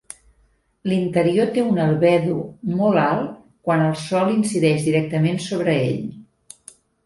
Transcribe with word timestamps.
L'interior 0.91 1.51
té 1.57 1.65
una 1.73 1.83
albedo 1.89 2.39
molt 2.79 3.03
alt 3.03 3.37
quan 3.69 3.87
el 3.91 3.95
Sol 4.07 4.35
incideix 4.39 4.89
directament 4.91 5.41
sobre 5.53 5.81
ell. 5.87 6.05